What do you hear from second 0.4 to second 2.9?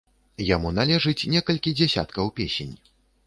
Яму належыць некалькі дзясяткаў песень.